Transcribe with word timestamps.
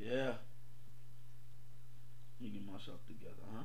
Yeah. 0.00 0.36
Let 2.40 2.40
me 2.40 2.48
get 2.50 2.64
myself 2.64 3.00
together, 3.06 3.42
huh? 3.54 3.64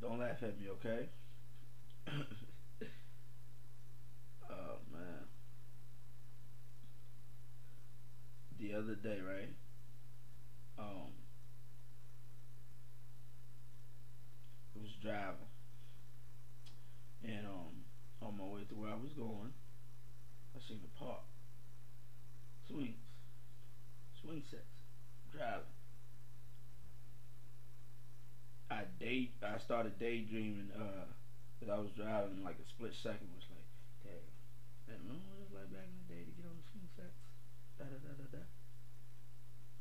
Don't 0.00 0.18
laugh 0.20 0.42
at 0.42 0.58
me, 0.58 0.68
okay? 0.68 1.08
oh 4.50 4.76
man. 4.92 5.26
The 8.58 8.74
other 8.74 8.94
day, 8.94 9.18
right? 9.20 9.50
Um 10.78 11.10
I 14.74 14.78
was 14.78 14.92
driving 15.02 15.46
and 17.24 17.46
um 17.46 17.81
on 18.32 18.40
my 18.40 18.48
way 18.48 18.64
to 18.64 18.74
where 18.74 18.88
I 18.88 18.96
was 18.96 19.12
going, 19.12 19.52
I 20.56 20.58
seen 20.64 20.80
a 20.80 20.92
park. 20.96 21.20
Swings. 22.68 22.96
Swing 24.20 24.42
sets. 24.48 24.64
Driving. 25.28 25.68
I 28.72 28.88
day 28.96 29.28
I 29.44 29.60
started 29.60 29.98
daydreaming 30.00 30.72
uh 30.72 31.04
that 31.60 31.68
I 31.68 31.76
was 31.76 31.92
driving 31.92 32.40
like 32.42 32.56
a 32.56 32.66
split 32.72 32.96
second 33.02 33.28
was 33.36 33.44
like, 33.52 33.68
damn, 34.88 34.96
remember 35.04 35.28
what 35.28 35.36
it 35.36 35.44
was 35.44 35.52
like 35.52 35.68
back 35.76 35.84
in 35.84 35.96
the 36.00 36.08
day 36.08 36.22
to 36.24 36.32
get 36.32 36.48
on 36.48 36.56
the 36.56 36.66
swing 36.72 36.88
sets? 36.96 37.20
Da 37.76 37.84
da 37.84 38.00
da 38.00 38.12
da 38.16 38.26
da. 38.32 38.44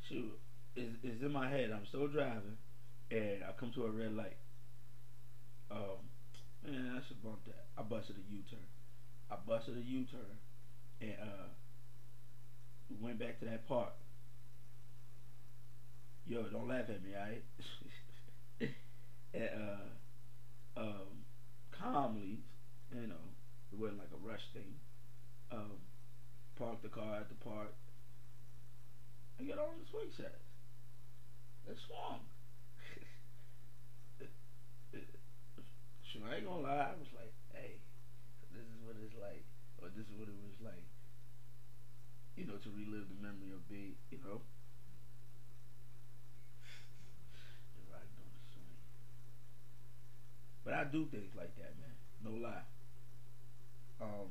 Shoot, 0.07 0.35
is 0.75 0.91
is 1.03 1.23
in 1.23 1.31
my 1.31 1.47
head. 1.47 1.71
I'm 1.71 1.87
still 1.87 2.07
driving, 2.11 2.59
and 3.11 3.43
I 3.47 3.55
come 3.55 3.71
to 3.79 3.87
a 3.87 3.91
red 3.91 4.11
light. 4.11 4.39
Um, 5.71 6.10
man, 6.63 6.97
I 6.97 7.07
should 7.07 7.21
bump 7.23 7.45
that. 7.45 7.65
I 7.77 7.83
busted 7.83 8.17
a 8.17 8.33
U-turn. 8.33 8.59
I 9.29 9.35
busted 9.47 9.77
a 9.77 9.81
U-turn, 9.81 10.37
and 10.99 11.15
uh, 11.21 11.47
went 12.99 13.19
back 13.19 13.39
to 13.39 13.45
that 13.45 13.67
park. 13.67 13.93
Yo, 16.25 16.43
don't 16.43 16.67
laugh 16.67 16.89
at 16.89 17.03
me, 17.03 17.15
alright? 17.15 17.43
and 19.33 19.49
uh, 19.55 20.79
um, 20.79 21.25
calmly, 21.71 22.39
you 22.93 23.07
know, 23.07 23.25
it 23.71 23.79
wasn't 23.79 23.99
like 23.99 24.11
a 24.13 24.27
rush 24.27 24.43
thing. 24.53 24.75
Um, 25.51 25.79
parked 26.55 26.83
the 26.83 26.89
car 26.89 27.17
at 27.17 27.29
the 27.29 27.35
park. 27.35 27.73
I 29.39 29.43
get 29.43 29.57
on 29.57 29.79
the 29.79 29.89
swing 29.89 30.11
set. 30.15 30.39
It 31.67 31.77
swung. 31.87 32.19
Shoot, 36.11 36.27
I 36.27 36.35
ain't 36.35 36.45
gonna 36.45 36.67
lie. 36.67 36.91
I 36.91 36.99
was 36.99 37.07
like, 37.15 37.31
hey, 37.55 37.79
this 38.51 38.67
is 38.67 38.79
what 38.83 38.99
it's 38.99 39.15
like, 39.15 39.47
or 39.79 39.87
this 39.95 40.03
is 40.03 40.15
what 40.19 40.27
it 40.27 40.35
was 40.35 40.59
like. 40.59 40.83
You 42.35 42.51
know, 42.51 42.59
to 42.59 42.69
relive 42.75 43.07
the 43.07 43.15
memory 43.15 43.55
of 43.55 43.63
being, 43.71 43.95
you 44.11 44.19
know. 44.19 44.41
But 50.63 50.73
I 50.73 50.83
do 50.83 51.07
things 51.11 51.31
like 51.35 51.55
that, 51.55 51.73
man. 51.79 51.95
No 52.23 52.31
lie. 52.37 52.67
Um, 53.99 54.29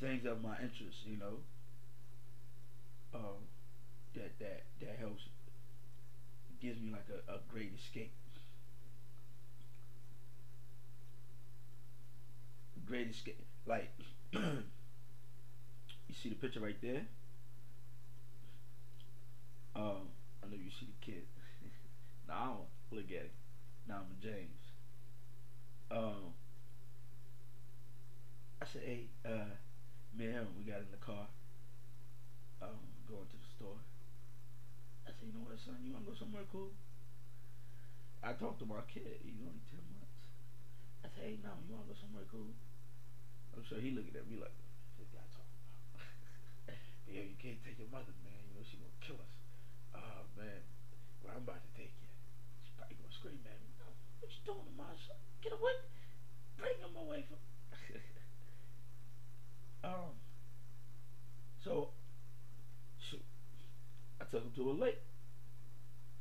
things 0.00 0.24
of 0.26 0.42
my 0.42 0.56
interest, 0.56 1.04
you 1.04 1.16
know. 1.16 1.38
Um, 3.14 3.44
that 4.14 4.32
that 4.40 4.64
that 4.80 4.96
helps 4.98 5.22
gives 6.66 6.80
me 6.82 6.90
like 6.90 7.06
a, 7.08 7.32
a 7.32 7.38
great 7.52 7.72
escape. 7.78 8.12
Great 12.84 13.08
escape. 13.08 13.46
Like 13.66 13.92
you 14.32 14.40
see 16.20 16.30
the 16.30 16.34
picture 16.34 16.58
right 16.58 16.80
there. 16.82 17.02
Um, 19.76 20.08
I 20.42 20.48
know 20.48 20.56
you 20.56 20.70
see 20.70 20.86
the 20.86 21.12
kid. 21.12 21.22
Now 22.28 22.62
look 22.90 23.04
at 23.06 23.26
it. 23.26 23.32
Now 23.86 23.98
I'm 23.98 24.16
James. 24.20 24.64
Um, 25.92 26.34
I 28.60 28.66
said, 28.66 28.82
hey, 28.84 29.04
uh, 29.24 29.54
we 30.18 30.24
got 30.26 30.80
in 30.80 30.90
the 30.90 30.96
car, 30.96 31.28
um, 32.60 32.70
going 33.08 33.26
to 33.26 33.36
the 33.36 33.46
store. 33.56 33.78
Said, 35.16 35.28
you 35.28 35.34
know 35.34 35.44
what, 35.48 35.58
son, 35.64 35.80
you 35.80 35.92
wanna 35.92 36.06
go 36.06 36.14
somewhere 36.16 36.44
cool? 36.52 36.72
I 38.24 38.32
talked 38.36 38.60
to 38.60 38.66
my 38.66 38.82
kid, 38.90 39.20
he's 39.22 39.40
only 39.40 39.62
10 39.70 39.80
months. 39.96 40.22
I 41.04 41.08
said, 41.12 41.22
hey, 41.24 41.34
no, 41.40 41.52
you 41.64 41.72
wanna 41.72 41.90
go 41.90 41.96
somewhere 41.98 42.26
cool? 42.28 42.52
I'm 43.56 43.64
sure 43.68 43.80
he 43.80 43.92
looking 43.92 44.16
at 44.16 44.28
me 44.28 44.36
like, 44.36 44.52
this 45.00 45.08
guy 45.12 45.24
talking 45.32 45.56
about? 45.96 46.76
yeah, 47.12 47.24
you 47.24 47.36
can't 47.40 47.60
take 47.64 47.80
your 47.80 47.88
mother, 47.88 48.12
man, 48.20 48.40
you 48.48 48.52
know, 48.56 48.64
she 48.68 48.76
gonna 48.76 49.00
kill 49.00 49.20
us. 49.20 49.34
Oh, 49.96 50.28
man, 50.36 50.60
well, 51.24 51.32
I'm 51.34 51.42
about 51.42 51.64
to 51.64 51.72
take 51.74 51.90
you 51.98 52.10
She 52.62 52.70
probably 52.76 53.00
going 53.00 53.10
to 53.10 53.16
scream 53.18 53.42
at 53.48 53.58
me. 53.58 53.66
What 54.20 54.30
you 54.30 54.42
doing 54.46 54.62
to 54.62 54.74
my 54.78 54.94
son? 55.06 55.18
Get 55.42 55.52
away. 55.52 55.76
Bring 56.56 56.78
him 56.78 56.94
away 56.96 57.26
from 57.28 57.38
Um 59.84 60.18
so 61.62 61.90
shoot. 62.98 63.22
I 64.20 64.24
took 64.36 64.44
him 64.44 64.52
to 64.52 64.70
a 64.70 64.76
lake. 64.76 65.00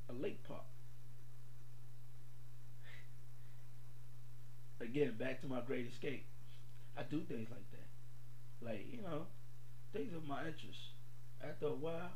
A 0.07 0.13
lake 0.13 0.39
park. 0.47 0.63
Again, 4.79 5.15
back 5.19 5.41
to 5.41 5.47
my 5.47 5.59
great 5.59 5.87
escape. 5.91 6.23
I 6.95 7.03
do 7.03 7.19
things 7.27 7.51
like 7.51 7.67
that. 7.75 7.89
Like, 8.63 8.87
you 8.87 9.01
know, 9.03 9.27
things 9.91 10.15
of 10.15 10.23
my 10.23 10.47
interest. 10.47 10.79
After 11.43 11.67
a 11.67 11.75
while, 11.75 12.15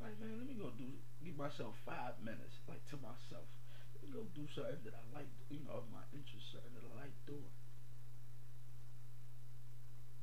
like 0.00 0.16
man, 0.16 0.40
let 0.40 0.48
me 0.48 0.56
go 0.56 0.72
do 0.80 0.88
give 1.20 1.36
myself 1.36 1.76
five 1.84 2.16
minutes, 2.24 2.56
like 2.66 2.80
to 2.88 2.96
myself 2.96 3.44
Let 3.92 4.00
me 4.02 4.08
go 4.16 4.24
do 4.32 4.48
something 4.56 4.80
that 4.88 4.96
I 4.96 5.04
like, 5.12 5.28
you 5.52 5.60
know, 5.68 5.84
of 5.84 5.86
my 5.92 6.02
interest, 6.16 6.56
something 6.56 6.72
that 6.72 6.88
I 6.88 7.04
like 7.04 7.16
doing. 7.28 7.52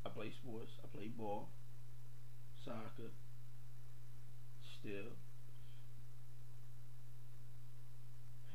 I 0.02 0.10
play 0.10 0.34
sports. 0.42 0.74
I 0.82 0.90
play 0.90 1.14
ball, 1.14 1.54
soccer, 2.66 3.14
still. 4.80 5.12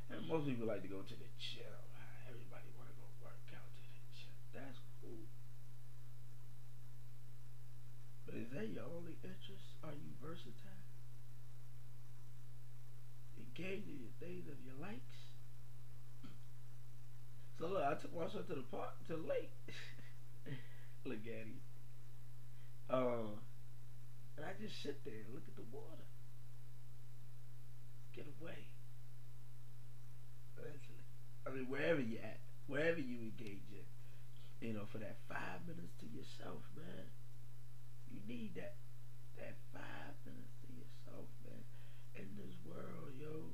And 0.08 0.24
most 0.28 0.48
people 0.48 0.68
like 0.68 0.80
to 0.80 0.88
go 0.88 1.04
to 1.04 1.16
the 1.16 1.30
gym. 1.36 1.80
Everybody 2.28 2.68
want 2.76 2.88
to 2.88 2.96
go 2.96 3.06
work 3.20 3.44
out 3.52 3.68
to 3.76 3.84
the 3.84 4.04
gym. 4.16 4.36
That's 4.56 4.80
cool. 5.00 5.28
But 8.24 8.40
is 8.40 8.48
that 8.56 8.72
your 8.72 8.88
only 8.88 9.20
interest? 9.20 9.76
Are 9.84 9.92
you 9.92 10.16
versatile? 10.20 10.88
Engage 13.36 13.84
in 13.84 14.00
the 14.00 14.14
things 14.24 14.48
of 14.48 14.56
your 14.64 14.80
likes? 14.80 15.18
So 17.58 17.68
look, 17.68 17.84
I 17.84 17.94
took 18.00 18.14
myself 18.16 18.48
to 18.48 18.56
the 18.56 18.66
park, 18.66 18.96
to 19.08 19.16
the 19.16 19.26
lake. 19.28 19.52
look 21.04 21.22
at 21.22 21.46
him. 21.46 21.60
Uh, 22.90 23.38
and 24.36 24.44
I 24.46 24.52
just 24.60 24.82
sit 24.82 25.04
there 25.04 25.22
and 25.26 25.34
look 25.34 25.46
at 25.46 25.54
the 25.54 25.66
water. 25.70 26.02
Get 28.14 28.26
away. 28.40 28.68
I 31.46 31.50
mean, 31.50 31.68
wherever 31.68 32.00
you 32.00 32.16
at, 32.24 32.40
wherever 32.66 32.98
you 32.98 33.20
engage 33.20 33.68
in, 33.68 33.84
you 34.66 34.72
know, 34.72 34.86
for 34.90 34.98
that 34.98 35.18
five 35.28 35.60
minutes 35.68 35.92
to 36.00 36.06
yourself, 36.06 36.64
man. 36.74 37.04
You 38.08 38.20
need 38.26 38.54
that, 38.56 38.76
that 39.36 39.56
five 39.74 40.16
minutes 40.24 40.56
to 40.64 40.72
yourself, 40.72 41.28
man. 41.44 41.60
In 42.16 42.32
this 42.38 42.54
world, 42.64 43.12
yo. 43.18 43.52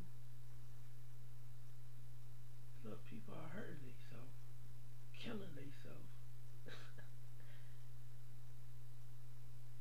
Look, 2.84 3.04
people 3.10 3.34
are 3.34 3.50
hurting 3.50 3.90
killing 5.20 5.52
themselves. 5.52 6.16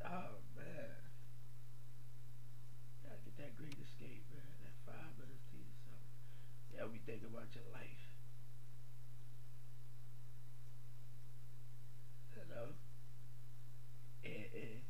oh 0.04 0.44
man. 0.60 1.00
gotta 3.08 3.24
get 3.24 3.40
that 3.40 3.56
great 3.56 3.80
escape, 3.80 4.28
man. 4.36 4.52
That 4.60 4.76
five 4.84 5.16
minutes 5.16 5.48
to 5.56 5.58
yourself. 5.64 6.04
Yeah, 6.76 6.92
we 6.92 7.00
about 7.60 7.74
life. 7.74 8.06
Know? 12.50 12.74
And, 14.24 14.82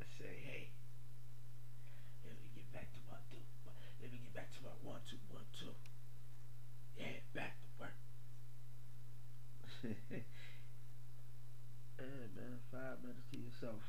and 0.00 0.08
say, 0.16 0.40
hey, 0.40 0.70
let 2.24 2.32
me 2.40 2.48
get 2.54 2.72
back 2.72 2.88
to 2.94 3.00
my 3.10 3.18
two. 3.30 3.44
Let 4.00 4.12
me 4.12 4.18
get 4.22 4.32
back 4.34 4.48
to 4.56 4.60
my 4.64 4.72
one, 4.82 5.00
two, 5.10 5.18
one, 5.28 5.44
two. 5.52 5.74
Yeah, 6.96 7.20
back 7.34 7.60
to 7.60 7.66
work. 7.78 7.92
yeah, 12.00 12.24
man, 12.32 12.58
five 12.72 13.02
minutes 13.02 13.28
to 13.32 13.36
yourself. 13.38 13.82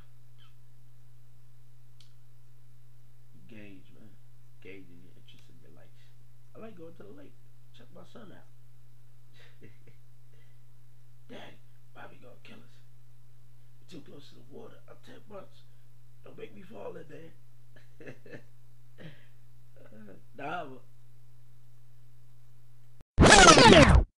Gauge, 3.48 3.92
man. 3.96 4.12
In 4.68 5.00
your 5.02 5.17
going 6.78 6.94
to 6.94 7.04
the 7.04 7.18
lake, 7.18 7.34
check 7.76 7.88
my 7.94 8.02
son 8.14 8.32
out. 8.32 8.46
Daddy, 11.30 11.58
Bobby 11.96 12.20
gonna 12.22 12.36
kill 12.44 12.58
us. 12.58 12.78
We're 13.82 13.98
too 13.98 14.06
close 14.06 14.30
to 14.30 14.36
the 14.36 14.46
water. 14.52 14.76
I'm 14.88 14.98
ten 15.06 15.22
months. 15.28 15.58
Don't 16.24 16.38
make 16.38 16.54
me 16.56 16.62
fall 16.62 16.96
in 16.96 17.06
there. 17.10 17.34
uh, 19.82 20.14
nah, 20.38 20.78